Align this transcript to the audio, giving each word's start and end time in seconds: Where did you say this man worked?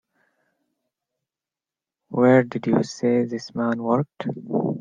Where 2.09 2.41
did 2.43 2.65
you 2.65 2.81
say 2.81 3.23
this 3.25 3.53
man 3.53 3.83
worked? 3.83 4.27